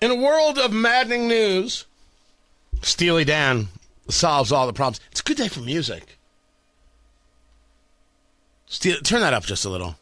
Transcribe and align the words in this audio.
In 0.00 0.10
a 0.10 0.14
world 0.14 0.58
of 0.58 0.72
maddening 0.72 1.26
news, 1.26 1.86
Steely 2.82 3.24
Dan 3.24 3.68
solves 4.08 4.52
all 4.52 4.66
the 4.66 4.72
problems. 4.72 5.00
It's 5.10 5.20
a 5.20 5.24
good 5.24 5.36
day 5.36 5.48
for 5.48 5.60
music. 5.60 6.18
Steel, 8.66 8.98
turn 9.00 9.20
that 9.20 9.34
up 9.34 9.44
just 9.44 9.64
a 9.64 9.68
little. 9.68 9.96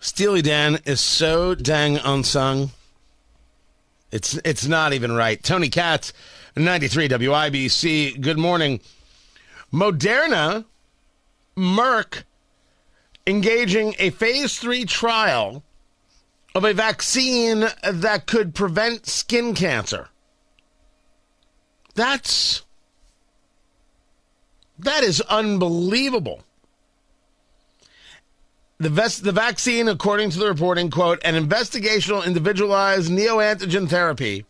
Steely 0.00 0.42
Dan 0.42 0.80
is 0.84 1.00
so 1.00 1.54
dang 1.54 1.96
unsung. 1.96 2.72
It's 4.12 4.34
it's 4.44 4.66
not 4.66 4.92
even 4.92 5.12
right. 5.12 5.42
Tony 5.42 5.70
Katz, 5.70 6.12
93 6.56 7.08
WIBC. 7.08 8.20
Good 8.20 8.38
morning. 8.38 8.80
Moderna, 9.72 10.66
Merck, 11.56 12.24
engaging 13.26 13.94
a 13.98 14.10
phase 14.10 14.58
three 14.58 14.84
trial 14.84 15.62
of 16.54 16.64
a 16.64 16.72
vaccine 16.72 17.66
that 17.82 18.26
could 18.26 18.54
prevent 18.54 19.06
skin 19.06 19.54
cancer. 19.54 20.08
That's 21.94 22.62
that 24.78 25.04
is 25.04 25.20
unbelievable. 25.22 26.42
The, 28.78 28.88
vest, 28.90 29.22
the 29.22 29.32
vaccine, 29.32 29.88
according 29.88 30.30
to 30.30 30.38
the 30.38 30.48
reporting, 30.48 30.90
quote, 30.90 31.20
an 31.24 31.34
investigational 31.34 32.26
individualized 32.26 33.10
neoantigen 33.10 33.88
therapy 33.88 34.44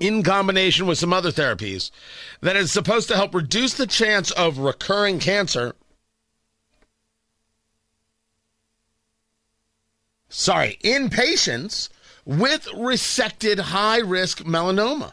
in 0.00 0.22
combination 0.22 0.86
with 0.86 0.98
some 0.98 1.12
other 1.12 1.30
therapies 1.30 1.90
that 2.40 2.56
is 2.56 2.72
supposed 2.72 3.08
to 3.08 3.16
help 3.16 3.34
reduce 3.34 3.74
the 3.74 3.86
chance 3.86 4.30
of 4.32 4.58
recurring 4.58 5.18
cancer. 5.18 5.74
Sorry, 10.46 10.78
in 10.84 11.10
patients 11.10 11.90
with 12.24 12.66
resected 12.66 13.58
high 13.58 13.98
risk 13.98 14.44
melanoma. 14.44 15.12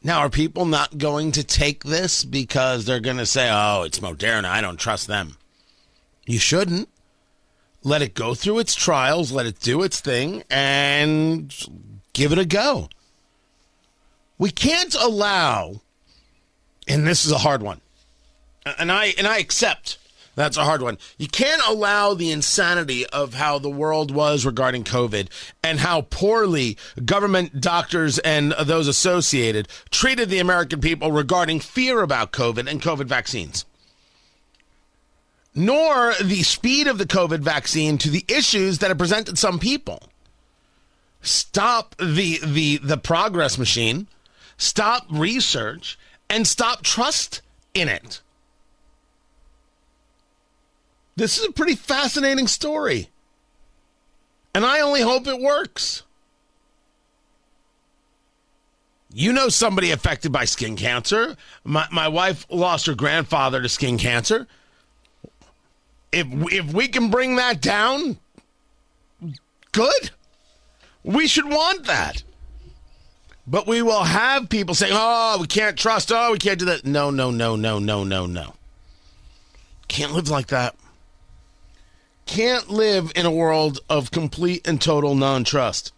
Now, 0.00 0.20
are 0.20 0.30
people 0.30 0.64
not 0.64 0.96
going 0.96 1.32
to 1.32 1.42
take 1.42 1.82
this 1.82 2.24
because 2.24 2.84
they're 2.84 3.00
going 3.00 3.16
to 3.16 3.26
say, 3.26 3.50
oh, 3.50 3.82
it's 3.82 3.98
Moderna. 3.98 4.44
I 4.44 4.60
don't 4.60 4.78
trust 4.78 5.08
them? 5.08 5.38
You 6.24 6.38
shouldn't. 6.38 6.88
Let 7.82 8.00
it 8.00 8.14
go 8.14 8.32
through 8.32 8.60
its 8.60 8.76
trials, 8.76 9.32
let 9.32 9.46
it 9.46 9.58
do 9.58 9.82
its 9.82 10.00
thing, 10.00 10.44
and 10.48 11.52
give 12.12 12.30
it 12.30 12.38
a 12.38 12.46
go. 12.46 12.90
We 14.38 14.52
can't 14.52 14.94
allow, 14.94 15.80
and 16.86 17.08
this 17.08 17.24
is 17.24 17.32
a 17.32 17.38
hard 17.38 17.60
one, 17.60 17.80
and 18.78 18.92
I 18.92 19.14
and 19.18 19.26
I 19.26 19.38
accept 19.38 19.98
that's 20.34 20.56
a 20.56 20.64
hard 20.64 20.82
one. 20.82 20.98
You 21.18 21.28
can't 21.28 21.62
allow 21.68 22.14
the 22.14 22.30
insanity 22.30 23.04
of 23.06 23.34
how 23.34 23.58
the 23.58 23.70
world 23.70 24.10
was 24.10 24.46
regarding 24.46 24.84
COVID 24.84 25.28
and 25.62 25.80
how 25.80 26.02
poorly 26.02 26.78
government 27.04 27.60
doctors 27.60 28.18
and 28.20 28.52
those 28.52 28.88
associated 28.88 29.68
treated 29.90 30.30
the 30.30 30.38
American 30.38 30.80
people 30.80 31.12
regarding 31.12 31.60
fear 31.60 32.00
about 32.02 32.32
COVID 32.32 32.70
and 32.70 32.80
COVID 32.80 33.06
vaccines. 33.06 33.66
Nor 35.54 36.14
the 36.22 36.42
speed 36.42 36.86
of 36.86 36.96
the 36.96 37.06
COVID 37.06 37.40
vaccine 37.40 37.98
to 37.98 38.08
the 38.08 38.24
issues 38.26 38.78
that 38.78 38.90
it 38.90 38.96
presented 38.96 39.38
some 39.38 39.58
people. 39.58 40.00
Stop 41.20 41.94
the 41.98 42.40
the 42.42 42.78
the 42.78 42.96
progress 42.96 43.58
machine, 43.58 44.08
stop 44.56 45.04
research, 45.10 45.98
and 46.30 46.46
stop 46.46 46.82
trust 46.82 47.42
in 47.74 47.88
it. 47.88 48.22
This 51.16 51.38
is 51.38 51.44
a 51.46 51.52
pretty 51.52 51.74
fascinating 51.74 52.46
story. 52.46 53.10
And 54.54 54.64
I 54.64 54.80
only 54.80 55.00
hope 55.00 55.26
it 55.26 55.40
works. 55.40 56.02
You 59.14 59.32
know 59.32 59.48
somebody 59.50 59.90
affected 59.90 60.32
by 60.32 60.46
skin 60.46 60.74
cancer. 60.74 61.36
My, 61.64 61.86
my 61.90 62.08
wife 62.08 62.46
lost 62.50 62.86
her 62.86 62.94
grandfather 62.94 63.60
to 63.60 63.68
skin 63.68 63.98
cancer. 63.98 64.46
If, 66.12 66.26
if 66.52 66.72
we 66.72 66.88
can 66.88 67.10
bring 67.10 67.36
that 67.36 67.60
down, 67.60 68.18
good. 69.72 70.10
We 71.04 71.26
should 71.26 71.48
want 71.48 71.84
that. 71.86 72.22
But 73.46 73.66
we 73.66 73.82
will 73.82 74.04
have 74.04 74.48
people 74.48 74.74
saying, 74.74 74.92
oh, 74.94 75.38
we 75.40 75.46
can't 75.46 75.76
trust, 75.76 76.12
oh, 76.12 76.32
we 76.32 76.38
can't 76.38 76.58
do 76.58 76.66
that. 76.66 76.86
No, 76.86 77.10
no, 77.10 77.30
no, 77.30 77.56
no, 77.56 77.78
no, 77.78 78.04
no, 78.04 78.26
no. 78.26 78.54
Can't 79.88 80.12
live 80.12 80.30
like 80.30 80.46
that 80.46 80.74
can't 82.26 82.70
live 82.70 83.12
in 83.14 83.26
a 83.26 83.30
world 83.30 83.80
of 83.88 84.10
complete 84.10 84.66
and 84.66 84.80
total 84.80 85.14
non 85.14 85.44
trust, 85.44 85.92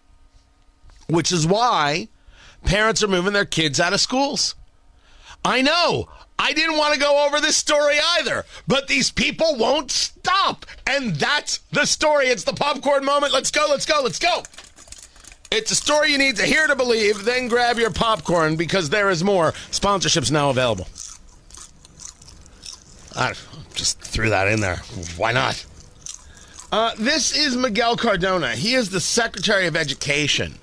which 1.08 1.32
is 1.32 1.46
why 1.46 2.08
parents 2.64 3.02
are 3.02 3.08
moving 3.08 3.32
their 3.32 3.44
kids 3.44 3.80
out 3.80 3.92
of 3.92 4.00
schools. 4.00 4.54
I 5.44 5.62
know. 5.62 6.08
I 6.38 6.52
didn't 6.52 6.76
want 6.76 6.94
to 6.94 7.00
go 7.00 7.26
over 7.26 7.40
this 7.40 7.56
story 7.56 7.96
either, 8.18 8.44
but 8.66 8.88
these 8.88 9.10
people 9.10 9.56
won't 9.56 9.90
stop. 9.90 10.66
And 10.86 11.14
that's 11.14 11.58
the 11.70 11.86
story. 11.86 12.26
It's 12.26 12.44
the 12.44 12.52
popcorn 12.52 13.04
moment. 13.04 13.32
Let's 13.32 13.50
go, 13.50 13.66
let's 13.70 13.86
go, 13.86 14.00
let's 14.02 14.18
go. 14.18 14.42
It's 15.52 15.70
a 15.70 15.76
story 15.76 16.10
you 16.10 16.18
need 16.18 16.36
to 16.36 16.42
hear 16.42 16.66
to 16.66 16.74
believe. 16.74 17.24
Then 17.24 17.46
grab 17.46 17.78
your 17.78 17.92
popcorn 17.92 18.56
because 18.56 18.90
there 18.90 19.10
is 19.10 19.22
more. 19.22 19.52
Sponsorships 19.70 20.32
now 20.32 20.50
available. 20.50 20.88
I 23.14 23.34
just 23.74 24.00
threw 24.00 24.30
that 24.30 24.48
in 24.48 24.60
there. 24.60 24.78
Why 25.16 25.30
not? 25.30 25.64
Uh, 26.74 26.92
this 26.98 27.30
is 27.36 27.56
Miguel 27.56 27.96
Cardona. 27.96 28.56
He 28.56 28.74
is 28.74 28.90
the 28.90 28.98
Secretary 28.98 29.68
of 29.68 29.76
Education. 29.76 30.56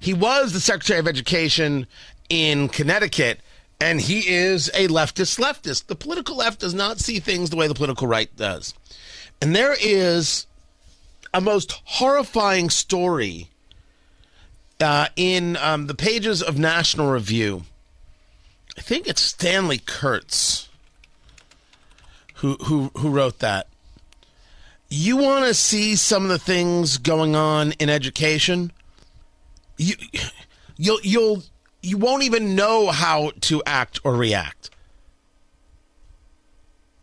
He 0.00 0.12
was 0.12 0.52
the 0.52 0.58
Secretary 0.58 0.98
of 0.98 1.06
Education 1.06 1.86
in 2.28 2.68
Connecticut, 2.68 3.38
and 3.80 4.00
he 4.00 4.28
is 4.28 4.66
a 4.74 4.88
leftist 4.88 5.38
leftist. 5.38 5.86
The 5.86 5.94
political 5.94 6.34
left 6.34 6.58
does 6.58 6.74
not 6.74 6.98
see 6.98 7.20
things 7.20 7.50
the 7.50 7.56
way 7.56 7.68
the 7.68 7.74
political 7.76 8.08
right 8.08 8.34
does. 8.34 8.74
And 9.40 9.54
there 9.54 9.76
is 9.80 10.48
a 11.32 11.40
most 11.40 11.80
horrifying 11.84 12.68
story 12.68 13.48
uh, 14.80 15.06
in 15.14 15.56
um, 15.58 15.86
the 15.86 15.94
pages 15.94 16.42
of 16.42 16.58
National 16.58 17.12
Review. 17.12 17.62
I 18.76 18.80
think 18.80 19.06
it's 19.06 19.22
Stanley 19.22 19.78
Kurtz 19.78 20.68
who 22.38 22.54
who 22.64 22.90
who 22.96 23.10
wrote 23.10 23.38
that 23.38 23.68
you 24.94 25.16
want 25.16 25.46
to 25.46 25.54
see 25.54 25.96
some 25.96 26.24
of 26.24 26.28
the 26.28 26.38
things 26.38 26.98
going 26.98 27.34
on 27.34 27.72
in 27.72 27.90
education, 27.90 28.72
you 29.76 29.94
you'll 30.76 31.00
you'll 31.02 31.42
you 31.82 31.98
won't 31.98 32.22
even 32.22 32.54
know 32.54 32.88
how 32.88 33.32
to 33.42 33.62
act 33.66 34.00
or 34.04 34.14
react. 34.14 34.70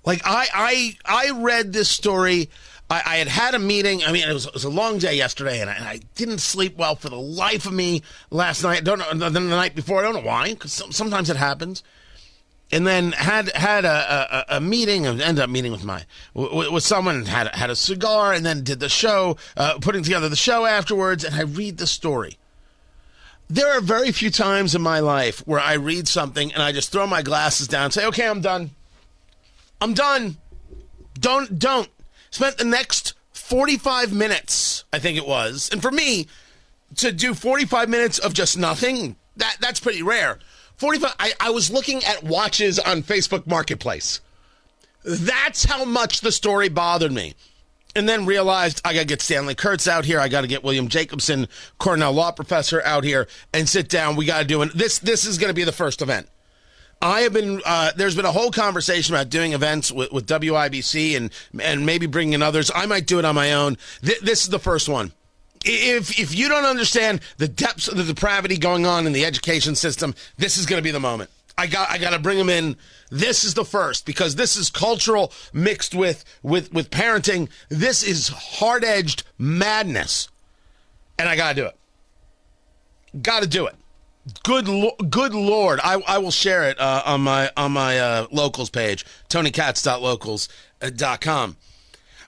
Like 0.06 0.22
I 0.25 0.47
I 0.53 0.97
I 1.06 1.31
read 1.31 1.74
this 1.74 1.90
story. 1.90 2.50
I, 2.90 3.01
I 3.06 3.16
had 3.18 3.28
had 3.28 3.53
a 3.56 3.59
meeting. 3.59 4.03
I 4.03 4.12
mean, 4.12 4.28
it 4.28 4.34
was, 4.34 4.46
it 4.46 4.53
was 4.53 4.66
a 4.66 4.69
long 4.69 4.97
day 4.97 5.16
yesterday, 5.16 5.62
and 5.62 5.69
I, 5.69 5.74
and 5.75 5.85
I, 5.85 6.00
didn't 6.16 6.40
sleep 6.40 6.75
well 6.75 6.96
for 6.96 7.07
the 7.07 7.19
life 7.19 7.66
of 7.66 7.72
me 7.72 8.01
last 8.31 8.63
night. 8.63 8.84
Don't 8.84 9.00
know 9.00 9.13
the, 9.13 9.30
the 9.30 9.40
night 9.40 9.75
before. 9.75 10.00
I 10.00 10.01
don't 10.01 10.13
know 10.13 10.30
why, 10.30 10.50
because 10.50 10.74
sometimes 10.74 11.30
it 11.30 11.38
happens 11.38 11.84
and 12.72 12.88
then 12.88 13.12
had 13.12 13.50
had 13.50 13.86
a, 13.86 14.46
a, 14.52 14.58
a 14.58 14.62
meeting 14.62 15.06
and 15.06 15.22
ended 15.22 15.44
up 15.44 15.50
meeting 15.50 15.72
with 15.72 15.84
my 15.84 16.06
with, 16.34 16.72
with 16.72 16.84
someone 16.84 17.26
had 17.26 17.54
had 17.56 17.70
a 17.70 17.76
cigar 17.76 18.34
and 18.34 18.46
then 18.46 18.64
did 18.64 18.80
the 18.80 18.90
show 18.90 19.38
uh, 19.58 19.78
putting 19.80 20.04
together 20.04 20.30
the 20.30 20.36
show 20.36 20.66
afterwards 20.66 21.24
and 21.24 21.36
I 21.36 21.42
read 21.42 21.78
the 21.78 21.88
story. 21.88 22.38
There 23.50 23.78
are 23.78 23.81
very 23.81 24.14
few 24.14 24.31
times 24.31 24.74
in 24.76 24.81
my 24.81 25.02
life 25.02 25.40
where 25.46 25.60
I 25.60 25.74
read 25.74 26.08
something 26.08 26.54
and 26.54 26.64
I 26.64 26.72
just 26.72 26.92
throw 26.92 27.06
my 27.06 27.22
glasses 27.22 27.68
down 27.68 27.86
and 27.86 27.94
say, 27.94 28.06
"Okay, 28.06 28.28
I'm 28.28 28.42
done. 28.42 28.72
I'm 29.81 29.94
done. 29.94 30.38
Don't 31.19 31.60
don't." 31.60 31.90
Spent 32.30 32.57
the 32.57 32.63
next 32.63 33.13
45 33.34 34.13
minutes, 34.13 34.86
I 34.94 35.00
think 35.00 35.18
it 35.18 35.28
was, 35.28 35.69
and 35.69 35.81
for 35.81 35.92
me 35.92 36.28
to 36.95 37.12
do 37.12 37.34
45 37.34 37.90
minutes 37.90 38.19
of 38.19 38.34
just 38.34 38.57
nothing, 38.57 39.18
that 39.36 39.57
that's 39.60 39.81
pretty 39.81 40.01
rare 40.01 40.40
45 40.81 41.13
I, 41.19 41.33
I 41.39 41.50
was 41.51 41.69
looking 41.69 42.04
at 42.06 42.24
watches 42.24 42.80
on 42.80 43.04
Facebook 43.04 43.45
Marketplace. 43.45 44.19
That's 45.06 45.63
how 45.63 45.86
much 45.86 46.22
the 46.22 46.31
story 46.31 46.69
bothered 46.69 47.12
me. 47.12 47.36
And 47.95 48.10
then 48.10 48.25
realized 48.25 48.81
I 48.83 48.95
got 48.95 49.01
to 49.01 49.06
get 49.06 49.22
Stanley 49.22 49.54
Kurtz 49.54 49.88
out 49.88 50.06
here. 50.06 50.19
I 50.19 50.28
got 50.28 50.42
to 50.42 50.48
get 50.48 50.63
William 50.63 50.88
Jacobson, 50.88 51.48
Cornell 51.78 52.13
law 52.13 52.31
professor, 52.31 52.81
out 52.81 53.04
here 53.04 53.28
and 53.54 53.69
sit 53.69 53.89
down. 53.89 54.16
We 54.16 54.25
got 54.25 54.39
to 54.39 54.45
do 54.45 54.63
it. 54.63 54.74
This 54.74 54.98
this 54.98 55.24
is 55.24 55.38
going 55.38 55.50
to 55.50 55.54
be 55.54 55.63
the 55.63 55.72
first 55.72 56.01
event. 56.01 56.28
I 57.00 57.22
have 57.22 57.33
been. 57.33 57.62
Uh, 57.63 57.92
there's 57.95 58.16
been 58.16 58.25
a 58.25 58.31
whole 58.31 58.50
conversation 58.50 59.13
about 59.13 59.30
doing 59.30 59.54
events 59.54 59.92
with, 59.92 60.12
with 60.12 60.25
WIBC 60.25 61.16
and 61.16 61.31
and 61.62 61.86
maybe 61.86 62.07
bringing 62.07 62.33
in 62.33 62.42
others. 62.42 62.72
I 62.74 62.88
might 62.88 63.06
do 63.06 63.19
it 63.19 63.25
on 63.25 63.36
my 63.36 63.54
own. 63.54 63.78
Th- 64.04 64.19
this 64.22 64.44
is 64.44 64.50
the 64.50 64.57
first 64.57 64.89
one 64.89 65.12
if 65.66 66.19
if 66.19 66.36
you 66.36 66.50
don't 66.50 66.66
understand 66.66 67.22
the 67.38 67.48
depths 67.48 67.88
of 67.88 67.98
the 67.98 68.04
depravity 68.04 68.58
going 68.58 68.86
on 68.86 69.08
in 69.08 69.13
the 69.13 69.25
education 69.25 69.75
system, 69.75 70.13
this 70.38 70.58
is 70.58 70.66
going 70.66 70.80
to 70.80 70.84
be 70.84 70.92
the 70.92 71.00
moment. 71.00 71.30
I 71.58 71.68
got 71.68 71.90
I 71.90 71.98
got 71.98 72.12
to 72.12 72.19
bring 72.19 72.38
them 72.38 72.50
in. 72.50 72.78
This 73.10 73.44
is 73.44 73.54
the 73.54 73.66
first 73.66 74.06
because 74.06 74.36
this 74.36 74.56
is 74.56 74.69
cultural 74.69 75.34
mixed 75.54 75.94
with 75.94 76.24
with 76.42 76.74
with 76.74 76.90
parenting. 76.90 77.50
This 77.69 78.04
is 78.04 78.30
hard 78.30 78.84
edged 78.84 79.24
madness, 79.38 80.30
and 81.19 81.30
I 81.30 81.36
got 81.36 81.50
to 81.50 81.56
do 81.62 81.68
it. 81.68 81.78
Got 83.22 83.44
to 83.44 83.50
do 83.50 83.68
it. 83.68 83.75
Good, 84.44 84.68
lo- 84.68 84.96
good 85.10 85.34
lord! 85.34 85.80
I, 85.84 86.02
I 86.07 86.19
will 86.19 86.30
share 86.31 86.69
it 86.69 86.80
uh, 86.80 87.02
on 87.06 87.22
my 87.22 87.52
on 87.57 87.72
my 87.72 88.00
uh, 88.00 88.28
locals 88.31 88.69
page, 88.69 89.04
TonyKatz.locals.com. 89.30 91.57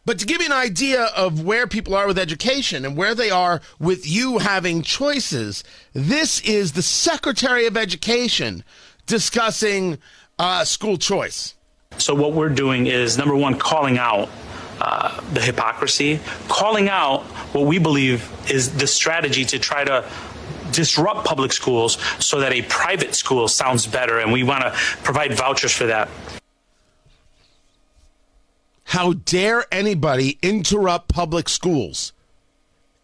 But 0.06 0.20
to 0.20 0.26
give 0.26 0.42
you 0.42 0.48
an 0.48 0.52
idea 0.52 1.04
of 1.16 1.46
where 1.46 1.66
people 1.66 1.96
are 1.96 2.08
with 2.08 2.20
education 2.20 2.84
and 2.84 2.98
where 2.98 3.16
they 3.16 3.30
are 3.30 3.62
with 3.80 4.06
you 4.06 4.40
having 4.40 4.82
choices, 4.82 5.64
this 5.94 6.42
is 6.42 6.74
the 6.74 6.82
Secretary 6.82 7.66
of 7.66 7.78
Education 7.78 8.66
discussing 9.06 9.98
uh, 10.38 10.66
school 10.66 10.98
choice. 10.98 11.56
So, 12.00 12.14
what 12.14 12.34
we're 12.34 12.50
doing 12.50 12.88
is 12.88 13.18
number 13.18 13.36
one, 13.36 13.58
calling 13.58 13.98
out 13.98 14.30
uh, 14.82 15.22
the 15.32 15.40
hypocrisy, 15.40 16.20
calling 16.50 16.90
out 16.90 17.24
what 17.54 17.66
we 17.66 17.80
believe 17.80 18.30
is 18.52 18.76
the 18.76 18.88
strategy 18.88 19.46
to 19.46 19.60
try 19.60 19.86
to 19.86 20.04
disrupt 20.72 21.24
public 21.24 21.54
schools 21.54 21.98
so 22.20 22.40
that 22.40 22.52
a 22.52 22.64
private 22.64 23.16
school 23.16 23.48
sounds 23.48 23.88
better, 23.88 24.20
and 24.20 24.34
we 24.34 24.44
want 24.44 24.64
to 24.64 24.72
provide 25.04 25.32
vouchers 25.34 25.72
for 25.72 25.86
that. 25.86 26.10
How 28.94 29.14
dare 29.14 29.66
anybody 29.72 30.38
interrupt 30.44 31.08
public 31.08 31.50
schools? 31.50 32.14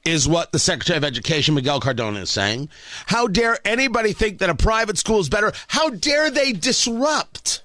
Is 0.06 0.27
what 0.27 0.51
the 0.51 0.59
Secretary 0.59 0.97
of 0.97 1.03
Education, 1.03 1.56
Miguel 1.56 1.80
Cardona, 1.80 2.19
is 2.19 2.30
saying. 2.30 2.69
How 3.07 3.25
dare 3.25 3.57
anybody 3.65 4.13
think 4.13 4.38
that 4.38 4.51
a 4.51 4.56
private 4.56 5.00
school 5.00 5.19
is 5.19 5.30
better? 5.30 5.51
How 5.68 5.89
dare 5.89 6.30
they 6.30 6.51
disrupt? 6.51 7.63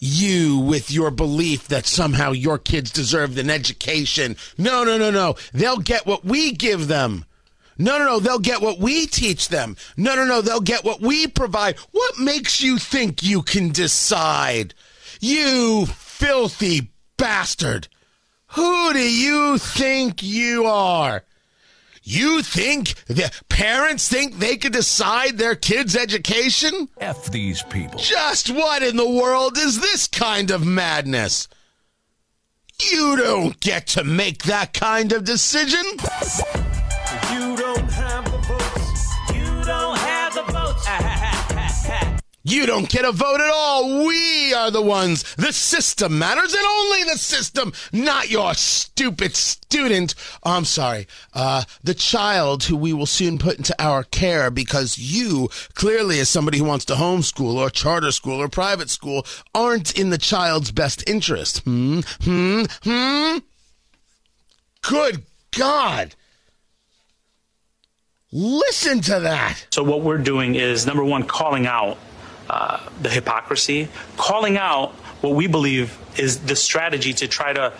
You 0.00 0.58
with 0.58 0.90
your 0.90 1.12
belief 1.12 1.68
that 1.68 1.86
somehow 1.86 2.32
your 2.32 2.58
kids 2.58 2.90
deserve 2.90 3.38
an 3.38 3.48
education. 3.48 4.34
No, 4.58 4.82
no, 4.82 4.98
no, 4.98 5.12
no. 5.12 5.36
They'll 5.52 5.78
get 5.78 6.06
what 6.06 6.24
we 6.24 6.50
give 6.50 6.88
them. 6.88 7.26
No, 7.78 7.96
no, 7.96 8.06
no. 8.06 8.18
They'll 8.18 8.40
get 8.40 8.60
what 8.60 8.80
we 8.80 9.06
teach 9.06 9.50
them. 9.50 9.76
No, 9.96 10.16
no, 10.16 10.24
no. 10.24 10.42
They'll 10.42 10.60
get 10.60 10.82
what 10.82 11.00
we 11.00 11.28
provide. 11.28 11.78
What 11.92 12.18
makes 12.18 12.60
you 12.60 12.76
think 12.76 13.22
you 13.22 13.42
can 13.42 13.68
decide? 13.68 14.74
You 15.20 15.86
filthy 15.86 16.90
bastard. 17.24 17.88
Who 18.48 18.92
do 18.92 18.98
you 18.98 19.56
think 19.56 20.22
you 20.22 20.66
are? 20.66 21.24
You 22.02 22.42
think 22.42 23.02
the 23.06 23.32
parents 23.48 24.10
think 24.10 24.38
they 24.38 24.58
could 24.58 24.74
decide 24.74 25.38
their 25.38 25.54
kids' 25.54 25.96
education? 25.96 26.90
F 27.00 27.30
these 27.32 27.62
people. 27.62 27.98
Just 27.98 28.50
what 28.50 28.82
in 28.82 28.98
the 28.98 29.08
world 29.08 29.56
is 29.56 29.80
this 29.80 30.06
kind 30.06 30.50
of 30.50 30.66
madness? 30.66 31.48
You 32.92 33.16
don't 33.16 33.58
get 33.58 33.86
to 33.96 34.04
make 34.04 34.42
that 34.42 34.74
kind 34.74 35.10
of 35.14 35.24
decision. 35.24 35.84
You 37.32 37.56
don't 37.56 37.90
have 37.90 38.24
the 38.30 38.38
votes. 38.46 38.83
You 42.46 42.66
don't 42.66 42.90
get 42.90 43.06
a 43.06 43.12
vote 43.12 43.40
at 43.40 43.50
all. 43.50 44.04
We 44.04 44.52
are 44.52 44.70
the 44.70 44.82
ones. 44.82 45.22
The 45.36 45.50
system 45.50 46.18
matters 46.18 46.52
and 46.52 46.62
only 46.62 47.04
the 47.04 47.16
system, 47.16 47.72
not 47.90 48.30
your 48.30 48.52
stupid 48.52 49.34
student. 49.34 50.14
Oh, 50.42 50.52
I'm 50.52 50.66
sorry. 50.66 51.06
Uh, 51.32 51.64
the 51.82 51.94
child 51.94 52.64
who 52.64 52.76
we 52.76 52.92
will 52.92 53.06
soon 53.06 53.38
put 53.38 53.56
into 53.56 53.74
our 53.82 54.04
care 54.04 54.50
because 54.50 54.98
you, 54.98 55.48
clearly 55.72 56.20
as 56.20 56.28
somebody 56.28 56.58
who 56.58 56.64
wants 56.64 56.84
to 56.84 56.94
homeschool 56.94 57.54
or 57.54 57.70
charter 57.70 58.12
school 58.12 58.42
or 58.42 58.48
private 58.48 58.90
school, 58.90 59.24
aren't 59.54 59.98
in 59.98 60.10
the 60.10 60.18
child's 60.18 60.70
best 60.70 61.02
interest. 61.08 61.60
Hmm? 61.60 62.00
Hmm? 62.24 62.64
Hmm? 62.82 63.38
Good 64.82 65.22
God. 65.56 66.14
Listen 68.30 69.00
to 69.00 69.20
that. 69.20 69.66
So, 69.70 69.82
what 69.82 70.02
we're 70.02 70.18
doing 70.18 70.56
is 70.56 70.86
number 70.86 71.04
one, 71.04 71.22
calling 71.22 71.66
out 71.66 71.96
uh, 72.48 72.80
the 73.00 73.10
hypocrisy, 73.10 73.88
calling 74.16 74.56
out 74.56 74.92
what 75.20 75.34
we 75.34 75.46
believe 75.46 75.98
is 76.18 76.40
the 76.40 76.56
strategy 76.56 77.12
to 77.14 77.28
try 77.28 77.52
to 77.52 77.72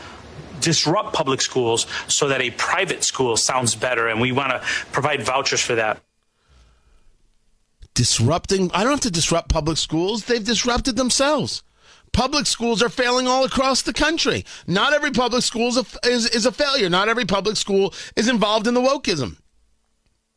disrupt 0.61 1.13
public 1.13 1.41
schools 1.41 1.87
so 2.09 2.29
that 2.29 2.41
a 2.41 2.51
private 2.53 3.05
school 3.05 3.37
sounds 3.37 3.75
better, 3.75 4.09
and 4.09 4.21
we 4.21 4.33
want 4.33 4.51
to 4.51 4.61
provide 4.93 5.23
vouchers 5.23 5.61
for 5.61 5.75
that. 5.75 6.01
Disrupting, 7.93 8.71
I 8.73 8.83
don't 8.83 8.93
have 8.93 9.01
to 9.01 9.11
disrupt 9.11 9.51
public 9.51 9.77
schools, 9.77 10.25
they've 10.25 10.45
disrupted 10.45 10.97
themselves. 10.97 11.63
Public 12.13 12.47
schools 12.47 12.83
are 12.83 12.89
failing 12.89 13.27
all 13.27 13.45
across 13.45 13.83
the 13.83 13.93
country. 13.93 14.45
Not 14.67 14.93
every 14.95 15.11
public 15.11 15.43
school 15.43 15.69
is 15.69 15.77
a, 15.77 15.85
is, 16.09 16.27
is 16.29 16.47
a 16.47 16.53
failure. 16.53 16.89
Not 16.89 17.09
every 17.09 17.25
public 17.25 17.57
school 17.57 17.93
is 18.15 18.29
involved 18.29 18.69
in 18.69 18.75
the 18.75 18.81
wokeism. 18.81 19.37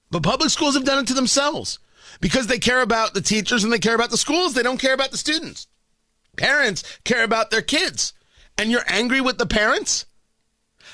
But 0.09 0.23
public 0.23 0.49
schools 0.49 0.73
have 0.73 0.85
done 0.85 0.99
it 0.99 1.07
to 1.07 1.13
themselves 1.13 1.79
because 2.21 2.47
they 2.47 2.59
care 2.59 2.81
about 2.81 3.13
the 3.13 3.21
teachers 3.21 3.63
and 3.63 3.71
they 3.71 3.79
care 3.79 3.95
about 3.95 4.09
the 4.09 4.17
schools. 4.17 4.53
They 4.53 4.63
don't 4.63 4.79
care 4.79 4.93
about 4.93 5.11
the 5.11 5.17
students. 5.17 5.67
Parents 6.35 6.83
care 7.03 7.23
about 7.23 7.51
their 7.51 7.61
kids. 7.61 8.13
And 8.57 8.71
you're 8.71 8.81
angry 8.87 9.21
with 9.21 9.37
the 9.37 9.45
parents? 9.45 10.05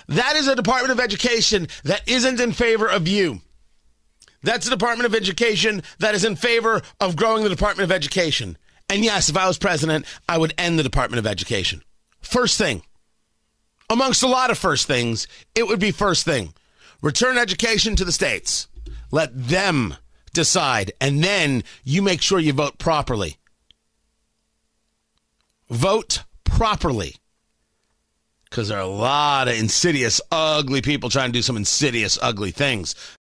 That 0.07 0.35
is 0.35 0.47
a 0.47 0.55
Department 0.55 0.91
of 0.91 0.99
Education 0.99 1.67
that 1.83 2.07
isn't 2.07 2.39
in 2.39 2.51
favor 2.51 2.89
of 2.89 3.07
you. 3.07 3.41
That's 4.41 4.67
a 4.67 4.71
Department 4.71 5.05
of 5.05 5.15
Education 5.15 5.83
that 5.99 6.15
is 6.15 6.25
in 6.25 6.35
favor 6.35 6.81
of 6.99 7.15
growing 7.15 7.43
the 7.43 7.49
Department 7.49 7.89
of 7.89 7.95
Education. 7.95 8.57
And 8.89 9.03
yes, 9.03 9.29
if 9.29 9.37
I 9.37 9.47
was 9.47 9.57
president, 9.57 10.05
I 10.27 10.37
would 10.37 10.53
end 10.57 10.77
the 10.77 10.83
Department 10.83 11.19
of 11.19 11.27
Education. 11.27 11.83
First 12.21 12.57
thing, 12.57 12.83
amongst 13.89 14.23
a 14.23 14.27
lot 14.27 14.51
of 14.51 14.57
first 14.57 14.87
things, 14.87 15.27
it 15.55 15.67
would 15.67 15.79
be 15.79 15.91
first 15.91 16.25
thing 16.25 16.53
return 17.01 17.37
education 17.37 17.95
to 17.97 18.05
the 18.05 18.11
states. 18.11 18.67
Let 19.11 19.31
them 19.33 19.95
decide, 20.33 20.91
and 20.99 21.23
then 21.23 21.63
you 21.83 22.01
make 22.01 22.21
sure 22.21 22.39
you 22.39 22.53
vote 22.53 22.77
properly. 22.77 23.37
Vote 25.69 26.23
properly. 26.43 27.15
Because 28.49 28.67
there 28.67 28.77
are 28.77 28.81
a 28.81 28.87
lot 28.87 29.47
of 29.47 29.55
insidious, 29.55 30.21
ugly 30.31 30.81
people 30.81 31.09
trying 31.09 31.29
to 31.29 31.33
do 31.33 31.41
some 31.41 31.57
insidious, 31.57 32.19
ugly 32.21 32.51
things. 32.51 32.93